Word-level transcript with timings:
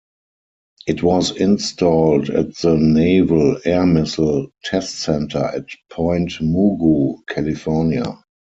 It 0.87 1.03
was 1.03 1.29
installed 1.37 2.31
at 2.31 2.55
the 2.55 2.75
Naval 2.75 3.59
Air 3.65 3.85
Missile 3.85 4.51
Test 4.63 4.95
Center 4.97 5.43
at 5.45 5.65
Point 5.91 6.41
Mugu, 6.41 7.17
California. 7.29 8.11